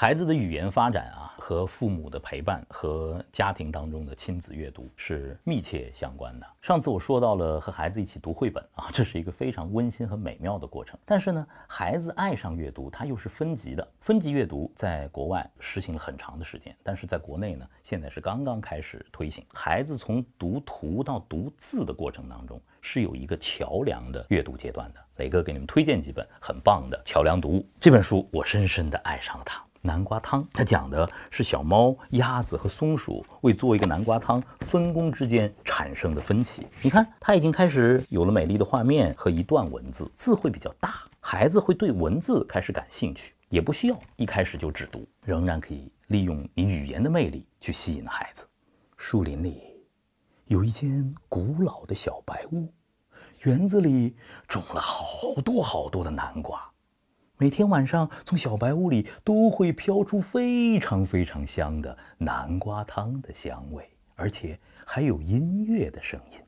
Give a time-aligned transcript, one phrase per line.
[0.00, 6.46] 孩子的语言发展啊，和父母的陪伴和家庭当中的亲子阅读是密切相关的。
[6.62, 10.98] 上次我说到了和孩子一起读绘本啊，这是一个非常温馨和美妙的过程。
[11.04, 13.86] 但是呢，孩子爱上阅读，它又是分级的。
[14.00, 19.44] 分级阅读在国外实行了很长的时间，但是在国内呢，现在是刚刚开始推行。
[19.52, 25.00] 孩子从读图到读字的过程当中，是有一个桥梁的阅读阶段的。
[25.16, 27.68] 磊哥给你们推荐几本很棒的桥梁读物。
[27.78, 29.62] 这本书我深深的爱上了它。
[29.82, 36.66] 南瓜汤，它讲的是小猫、鸭子和松鼠为做一个南瓜汤分工之间产生的分歧。
[36.82, 48.46] 你看，它已经开始有了美丽的画面和一段文字，字会比较大，孩子会对文字开始感兴趣，也不需要一开始就只读，仍然可以利用你语言的魅力去吸引孩子。
[48.98, 49.62] 树林里
[50.44, 52.70] 有一间古老的小白屋，
[53.44, 54.14] 园子里
[54.46, 56.70] 种了好多好多的南瓜。
[57.40, 63.82] 每天晚上，从小白屋里都会飘出非常非常香的南瓜汤的香味，
[64.14, 66.38] 而且还有音乐的声音。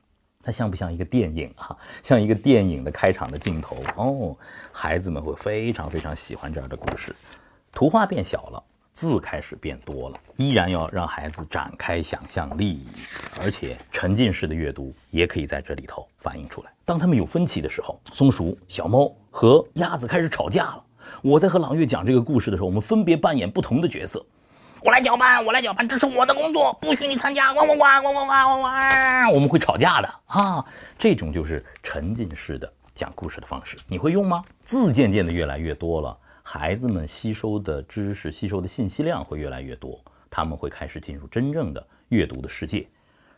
[0.43, 1.75] 它像不像一个电影啊？
[2.03, 4.37] 像一个电影的开场的镜头哦。
[4.71, 7.17] 孩子们会非常非常喜欢这样的故事。
[7.73, 8.63] 图画变小了。
[8.93, 12.87] 字开始变多了，依然要让孩子展开想象力，
[13.41, 16.71] 而且沉浸式的阅读也可以在这里头反映出来。
[16.85, 20.85] 当他们有分歧的时候，松鼠、小猫和鸭子开始吵架了。
[21.23, 24.25] 我在和朗月讲这个故事的时候，我们分别扮演不同的角色。
[24.83, 27.53] 我来搅拌，我来搅拌，这是我的工作，不许你参加！
[27.55, 29.33] 汪汪汪汪汪汪汪！
[29.33, 30.65] 我们会吵架的啊！
[30.99, 34.43] 这种就是沉浸式的讲故事的方式，你会用吗？
[34.65, 36.19] 字渐渐的越来越多了。
[36.43, 42.87] 孩子们吸收的知识、吸收的信息量会越来越多，他们会开始进入真正的阅读的世界。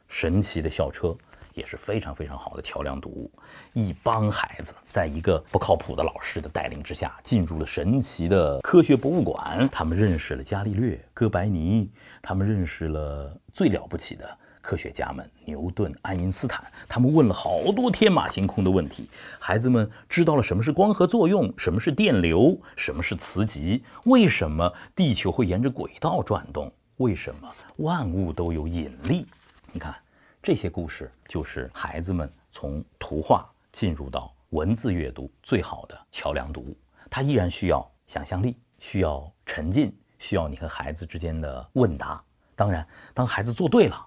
[0.09, 1.15] 神奇的校车
[1.55, 3.31] 也是非常非常好的桥梁读物。
[3.73, 9.69] 一帮孩子在一个不靠谱的老师的带领之下，进入了神奇的科学博物馆。
[9.73, 14.39] 他们认识了伽利略、哥白尼，他们认识了最了不起的。
[14.61, 19.11] 科学家们，牛顿、爱因斯坦，他们问了好多天马行空的问题。
[19.39, 29.27] 孩子们知道了什么是光合作用，什么是电流，什么是磁极，为什么地球会沿着轨道转动，为什么万物都有引力。
[29.71, 29.95] 你看，
[30.45, 36.77] 这些故事就是孩子们从图画进入到文字阅读最好的桥梁读物。
[37.09, 42.23] 它依然需要想象力，需要沉浸，需要你和孩子之间的问答。
[42.55, 44.07] 当然，当孩子做对了。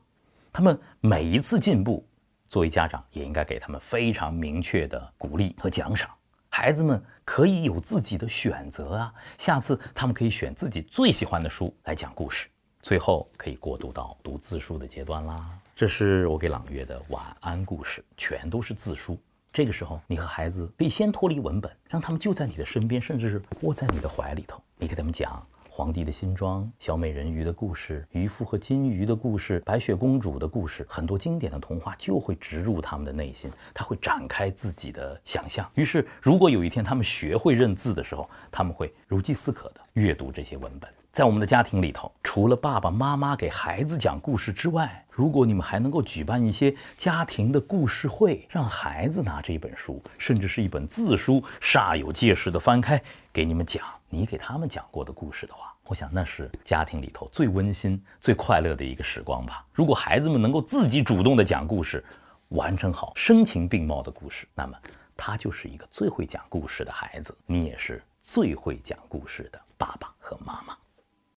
[0.54, 2.08] 他们每一次进步，
[2.50, 6.08] 作为家长也应该给他们非常明确的鼓励和奖赏。
[6.50, 12.48] 孩子们可以有自己的选择啊，下次他们可以选自己最喜欢的书来讲故事。
[12.82, 15.50] 最后可以过渡到读字书的阶段啦。
[15.76, 19.18] 这是我给朗月的晚安故事，全都是字书。
[19.54, 25.46] 这个时候，你和孩子可以先脱离文本，让他们就在你的身边，甚至是窝在你的怀里头，你给他们讲。
[25.70, 35.70] 皇帝的新装、小美人鱼的故事、渔夫和金鱼的故事、白雪公主的故事，很多经典的童话就会植入他们的内心，他会展开自己的想象。
[35.76, 40.92] 于是，如果有一天他们学会认字的时候，他们会如饥似渴地阅读这些文本。
[41.18, 53.02] 在我们的家庭里头，除了爸爸妈妈给孩子讲故事之外，如果你们还能够举办一些家庭的故事会，让孩子拿着一本书，甚至是一本字书，煞有介事地翻开
[53.34, 53.84] 给你们讲。
[54.10, 59.66] 你给他们讲过的故事的话，我想那是家庭里头最温馨、最快乐的一个时光吧。
[59.74, 62.06] 如果孩子们能够自己主动的讲故事，
[62.50, 64.78] 完成好声情并茂的故事，那么
[65.16, 70.78] 他就是一个最会讲故事的孩子，你也是最会讲故事的爸爸和妈妈。